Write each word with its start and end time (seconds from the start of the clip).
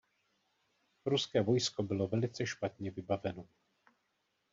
Ruské 1.05 1.41
vojsko 1.41 1.83
bylo 1.83 2.07
velice 2.07 2.45
špatně 2.45 2.91
vybaveno. 2.91 3.47